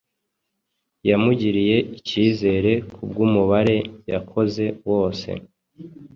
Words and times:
wamugiriye 1.07 1.77
icyizere 1.97 2.71
kubw’umubare 2.93 3.77
yakoze 4.11 4.65
wose 4.89 5.29